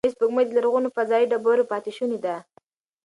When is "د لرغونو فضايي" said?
0.47-1.25